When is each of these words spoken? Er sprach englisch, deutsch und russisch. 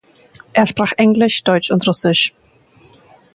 Er 0.53 0.65
sprach 0.65 0.93
englisch, 0.97 1.43
deutsch 1.43 1.69
und 1.69 1.85
russisch. 1.87 2.33